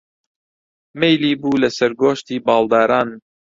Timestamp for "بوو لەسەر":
1.41-1.91